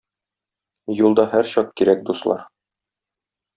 [1.01, 2.43] Юлда һәрчак кирәк дуслар.